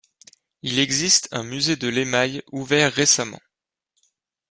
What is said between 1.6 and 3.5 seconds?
de l'émail ouvert récemment.